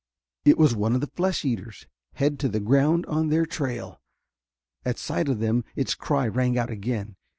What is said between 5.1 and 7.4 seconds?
of them its cry rang out again.